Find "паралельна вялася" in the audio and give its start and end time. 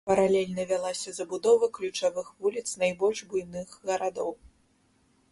0.09-1.11